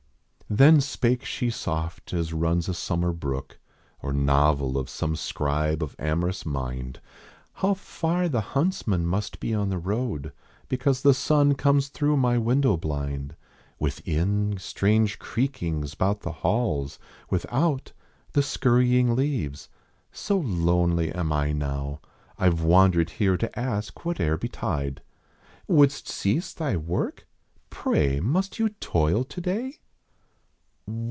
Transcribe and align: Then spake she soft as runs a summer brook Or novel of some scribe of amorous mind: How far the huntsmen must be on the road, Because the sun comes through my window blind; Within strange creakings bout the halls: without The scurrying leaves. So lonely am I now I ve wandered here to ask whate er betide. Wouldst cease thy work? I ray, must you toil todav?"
Then 0.53 0.81
spake 0.81 1.23
she 1.23 1.49
soft 1.49 2.11
as 2.11 2.33
runs 2.33 2.67
a 2.67 2.73
summer 2.73 3.13
brook 3.13 3.57
Or 4.01 4.11
novel 4.11 4.77
of 4.77 4.89
some 4.89 5.15
scribe 5.15 5.81
of 5.81 5.95
amorous 5.97 6.45
mind: 6.45 6.99
How 7.63 7.73
far 7.73 8.27
the 8.27 8.41
huntsmen 8.51 9.05
must 9.05 9.39
be 9.39 9.53
on 9.53 9.69
the 9.69 9.77
road, 9.77 10.33
Because 10.67 11.03
the 11.03 11.13
sun 11.13 11.55
comes 11.55 11.87
through 11.87 12.17
my 12.17 12.37
window 12.37 12.75
blind; 12.75 13.37
Within 13.79 14.57
strange 14.57 15.19
creakings 15.19 15.95
bout 15.95 16.19
the 16.19 16.33
halls: 16.43 16.99
without 17.29 17.93
The 18.33 18.43
scurrying 18.43 19.15
leaves. 19.15 19.69
So 20.11 20.37
lonely 20.37 21.13
am 21.13 21.31
I 21.31 21.53
now 21.53 22.01
I 22.37 22.49
ve 22.49 22.61
wandered 22.61 23.11
here 23.11 23.37
to 23.37 23.57
ask 23.57 24.01
whate 24.03 24.19
er 24.19 24.35
betide. 24.35 25.01
Wouldst 25.69 26.09
cease 26.09 26.51
thy 26.51 26.75
work? 26.75 27.25
I 27.71 27.89
ray, 27.89 28.19
must 28.19 28.59
you 28.59 28.67
toil 28.81 29.23
todav?" 29.23 29.77